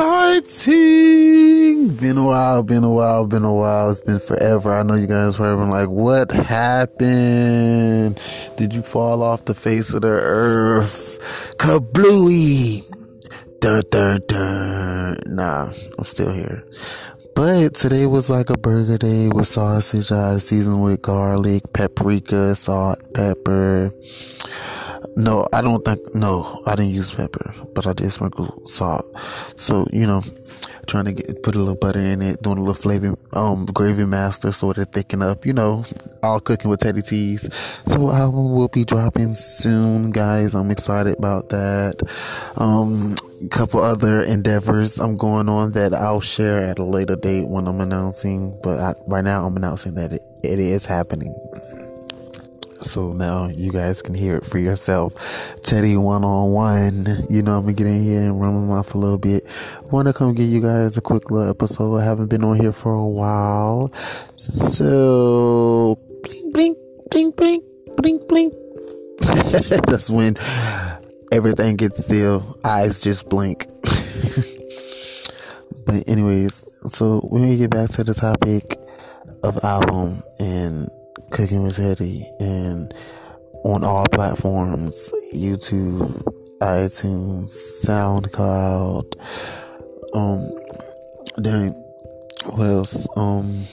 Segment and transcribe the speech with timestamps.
[0.00, 1.94] exciting.
[1.96, 3.90] Been a while, been a while, been a while.
[3.90, 4.72] It's been forever.
[4.72, 8.18] I know you guys were having like, what happened?
[8.56, 11.56] Did you fall off the face of the earth?
[11.58, 12.86] Kablooey.
[13.60, 15.18] Dun, dun, dun.
[15.26, 16.64] Nah, I'm still here.
[17.34, 22.98] But today was like a burger day with sausage, I seasoned with garlic, paprika, salt,
[23.14, 23.92] pepper
[25.16, 26.14] no, I don't think.
[26.14, 29.04] No, I didn't use pepper, but I did sprinkle salt.
[29.56, 30.22] So you know,
[30.86, 34.04] trying to get put a little butter in it, doing a little flavor, um, gravy
[34.04, 35.46] master, so it thicken up.
[35.46, 35.84] You know,
[36.22, 37.52] all cooking with Teddy T's.
[37.86, 40.54] So album will be dropping soon, guys.
[40.54, 42.02] I'm excited about that.
[42.56, 43.14] Um,
[43.50, 47.80] couple other endeavors I'm going on that I'll share at a later date when I'm
[47.80, 48.58] announcing.
[48.62, 51.34] But I, right now, I'm announcing that it, it is happening.
[52.80, 55.14] So now you guys can hear it for yourself.
[55.62, 57.06] Teddy one on one.
[57.28, 59.44] You know, I'm gonna get in here and run my mouth a little bit.
[59.90, 61.96] Want to come give you guys a quick little episode.
[61.96, 63.92] I haven't been on here for a while.
[64.36, 66.78] So, blink, blink,
[67.10, 67.64] blink, blink,
[67.96, 68.54] blink, blink.
[69.86, 70.36] That's when
[71.32, 72.58] everything gets still.
[72.64, 73.66] Eyes just blink.
[75.86, 78.78] but anyways, so when we get back to the topic
[79.42, 80.90] of album and
[81.30, 82.92] Cooking with Teddy and
[83.64, 86.22] on all platforms YouTube,
[86.60, 87.52] iTunes,
[87.84, 89.14] SoundCloud.
[90.14, 90.50] Um,
[91.36, 91.72] then
[92.46, 93.06] what else?
[93.16, 93.64] Um,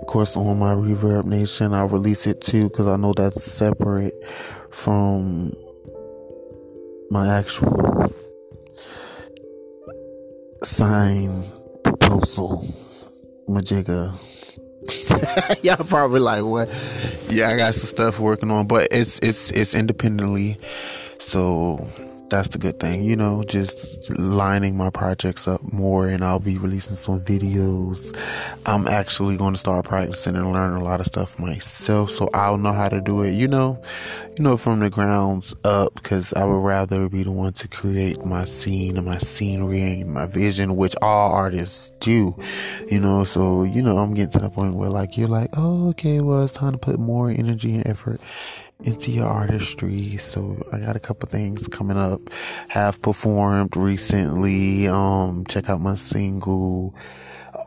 [0.00, 4.14] of course, on my Reverb Nation, I'll release it too because I know that's separate
[4.70, 5.52] from
[7.10, 8.12] my actual
[10.62, 11.44] sign
[11.82, 12.64] proposal,
[13.48, 14.33] Majigga.
[15.62, 16.68] Y'all probably like what?
[17.30, 20.58] Yeah, I got some stuff working on, but it's it's it's independently.
[21.18, 21.86] So
[22.30, 26.58] that's the good thing, you know, just lining my projects up more and I'll be
[26.58, 28.16] releasing some videos.
[28.66, 32.56] I'm actually going to start practicing and learning a lot of stuff myself so I'll
[32.56, 33.80] know how to do it, you know,
[34.36, 38.24] you know, from the grounds up because I would rather be the one to create
[38.24, 42.34] my scene and my scenery and my vision, which all artists do,
[42.90, 45.90] you know, so, you know, I'm getting to the point where like, you're like, oh,
[45.90, 48.20] okay, well, it's time to put more energy and effort
[48.82, 50.16] into your artistry.
[50.16, 52.20] So I got a couple things coming up.
[52.68, 54.88] Have performed recently.
[54.88, 56.94] Um, check out my single.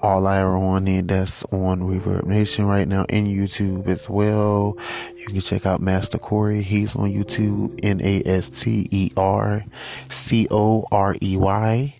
[0.01, 4.75] All I ever wanted that's on Reverb Nation right now in YouTube as well.
[5.16, 6.62] You can check out Master Corey.
[6.62, 7.79] He's on YouTube.
[7.84, 9.63] N A S T E R
[10.09, 11.96] C O R E Y.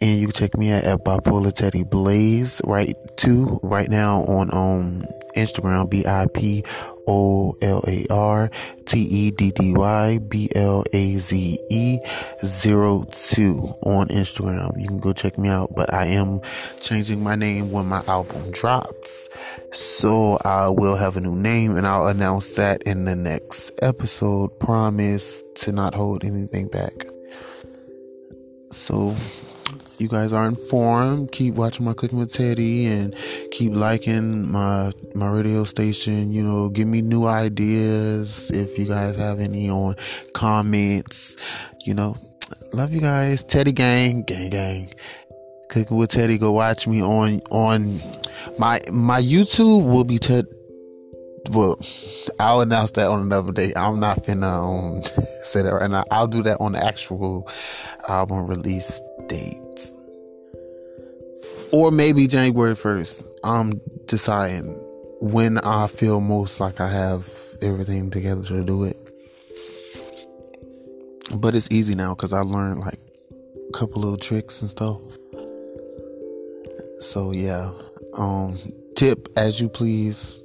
[0.00, 4.52] And you can check me out at Bipolar Teddy Blaze right too right now on
[4.52, 5.02] um
[5.36, 6.62] Instagram B I P
[7.06, 8.50] O L A R
[8.84, 11.98] T E D D Y B L A Z E
[12.42, 14.80] 02 on Instagram.
[14.80, 16.40] You can go check me out, but I am
[16.80, 19.28] changing my name when my album drops.
[19.72, 24.58] So I will have a new name and I'll announce that in the next episode.
[24.58, 26.92] Promise to not hold anything back.
[28.70, 29.14] So
[30.02, 31.30] you guys are informed.
[31.30, 33.14] Keep watching my cooking with Teddy and
[33.52, 36.30] keep liking my my radio station.
[36.30, 39.94] You know, give me new ideas if you guys have any on
[40.34, 41.36] comments.
[41.78, 42.16] You know,
[42.74, 43.44] love you guys.
[43.44, 44.88] Teddy gang, gang gang.
[45.68, 46.36] Cooking with Teddy.
[46.36, 48.00] Go watch me on on
[48.58, 50.46] my my YouTube will be Ted.
[51.50, 51.76] Well,
[52.40, 53.72] I'll announce that on another day.
[53.76, 55.02] I'm not finna um,
[55.44, 56.04] say that right now.
[56.10, 57.48] I'll do that on the actual
[58.08, 59.71] album release date
[61.72, 63.26] or maybe January 1st.
[63.42, 64.66] I'm deciding
[65.20, 67.26] when I feel most like I have
[67.62, 68.96] everything together to do it.
[71.38, 72.98] But it's easy now because I learned like
[73.32, 75.00] a couple little tricks and stuff.
[77.00, 77.72] So yeah,
[78.18, 78.58] um,
[78.94, 80.40] tip as you please.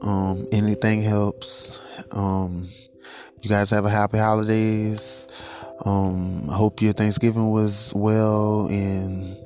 [0.00, 1.76] Um, anything helps.
[2.12, 2.68] Um,
[3.42, 5.26] you guys have a happy holidays.
[5.84, 9.36] Um, hope your Thanksgiving was well and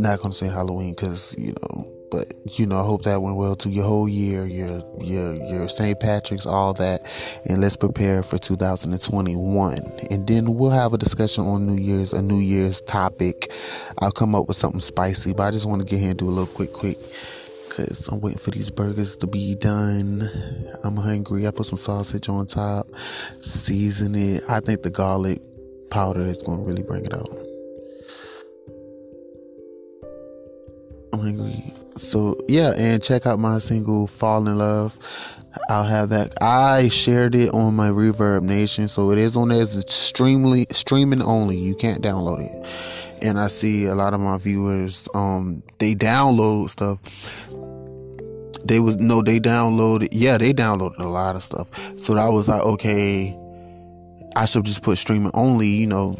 [0.00, 3.54] not gonna say Halloween because you know, but you know, I hope that went well
[3.56, 5.98] to your whole year, your your your St.
[5.98, 7.02] Patrick's, all that,
[7.48, 9.78] and let's prepare for 2021.
[10.10, 13.52] And then we'll have a discussion on New Year's, a New Year's topic.
[13.98, 16.28] I'll come up with something spicy, but I just want to get here and do
[16.28, 16.98] a little quick, quick.
[17.70, 20.28] Cause I'm waiting for these burgers to be done.
[20.82, 21.46] I'm hungry.
[21.46, 22.86] I put some sausage on top,
[23.42, 24.42] season it.
[24.48, 25.40] I think the garlic
[25.90, 27.49] powder is to really bring it out.
[31.20, 31.62] Hungry.
[31.96, 34.96] So yeah, and check out my single "Fall in Love."
[35.68, 36.34] I'll have that.
[36.40, 39.60] I shared it on my Reverb Nation, so it is on there.
[39.60, 41.56] It's extremely streaming only.
[41.56, 42.68] You can't download it.
[43.22, 47.48] and I see a lot of my viewers, um, they download stuff.
[48.64, 50.08] They was no, they downloaded.
[50.12, 51.68] Yeah, they downloaded a lot of stuff.
[51.98, 53.36] So I was like, okay,
[54.36, 55.66] I should just put streaming only.
[55.68, 56.16] You know,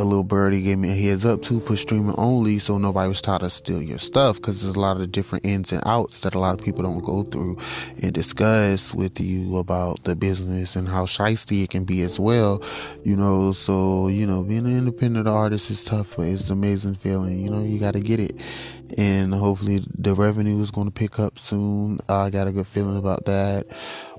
[0.00, 3.20] a little birdie gave me a heads up to put streaming only so nobody was
[3.20, 6.34] trying to steal your stuff because there's a lot of different ins and outs that
[6.34, 7.58] a lot of people don't go through
[8.02, 12.62] and discuss with you about the business and how shisty it can be as well
[13.04, 13.52] you know?
[13.52, 17.50] So you know being an independent artist is tough but it's an amazing feeling you
[17.50, 17.62] know?
[17.62, 18.40] You got to get it.
[18.98, 22.00] And hopefully the revenue is going to pick up soon.
[22.08, 23.66] I got a good feeling about that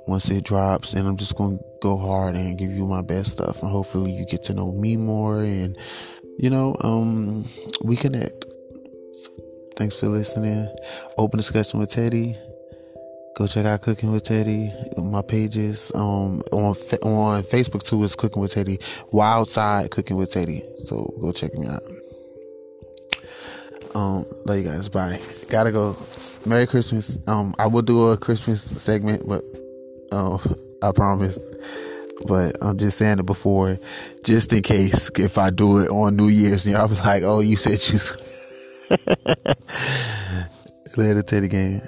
[0.08, 3.32] once it drops and I'm just going to go hard and give you my best
[3.32, 5.78] stuff and hopefully you get to know me more and
[6.38, 7.46] you know um
[7.84, 8.46] we connect.
[9.76, 10.68] Thanks for listening.
[11.18, 12.36] Open discussion with Teddy.
[13.36, 14.72] Go check out cooking with Teddy.
[14.98, 18.80] My pages um on on Facebook too is cooking with Teddy.
[19.12, 20.64] Wild side cooking with Teddy.
[20.86, 21.84] So go check me out.
[23.96, 24.90] Um love you guys.
[24.90, 25.20] Bye.
[25.50, 25.98] Gotta go.
[26.46, 27.20] Merry Christmas.
[27.28, 29.44] Um I will do a Christmas segment but
[30.12, 30.40] um,
[30.84, 31.40] I promise.
[32.28, 33.80] But I'm just saying it before,
[34.24, 37.40] just in case if I do it on New Year's, and I was like, "Oh,
[37.40, 38.00] you said you."
[40.98, 41.82] Later to the game.